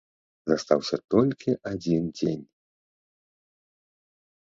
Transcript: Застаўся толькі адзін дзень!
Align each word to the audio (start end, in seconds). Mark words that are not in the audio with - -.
Застаўся 0.51 0.97
толькі 1.13 1.51
адзін 1.71 2.03
дзень! 2.19 2.45